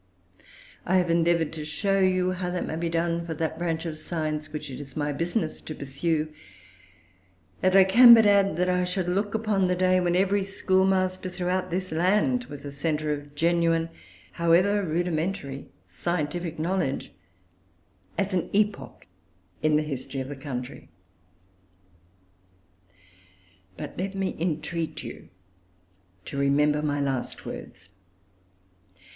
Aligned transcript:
I 0.83 0.95
have 0.95 1.11
endeavoured 1.11 1.53
to 1.53 1.63
show 1.63 1.99
you 1.99 2.31
how 2.31 2.49
that 2.49 2.65
may 2.65 2.75
be 2.75 2.89
done 2.89 3.23
for 3.23 3.35
that 3.35 3.59
branch 3.59 3.85
of 3.85 3.99
science 3.99 4.51
which 4.51 4.71
it 4.71 4.79
is 4.79 4.97
my 4.97 5.11
business 5.13 5.61
to 5.61 5.75
pursue; 5.75 6.33
and 7.61 7.75
I 7.75 7.83
can 7.83 8.15
but 8.15 8.25
add, 8.25 8.55
that 8.57 8.67
I 8.67 8.83
should 8.83 9.07
look 9.07 9.35
upon 9.35 9.65
the 9.65 9.75
day 9.75 9.99
when 9.99 10.15
every 10.15 10.43
schoolmaster 10.43 11.29
throughout 11.29 11.69
this 11.69 11.91
land 11.91 12.45
was 12.45 12.65
a 12.65 12.71
centre 12.71 13.13
of 13.13 13.35
genuine, 13.35 13.89
however 14.31 14.81
rudimentary, 14.83 15.67
scientific 15.85 16.57
knowledge, 16.57 17.11
as 18.17 18.33
an 18.33 18.49
epoch 18.53 19.05
in 19.61 19.75
the 19.75 19.83
history 19.83 20.19
of 20.19 20.29
the 20.29 20.35
country. 20.35 20.89
But 23.77 23.99
let 23.99 24.15
me 24.15 24.35
entreat 24.39 25.03
you 25.03 25.29
to 26.25 26.39
remember 26.39 26.81
my 26.81 26.99
last 26.99 27.45
words. 27.45 27.89